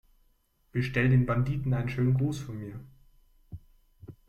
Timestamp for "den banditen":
1.09-1.75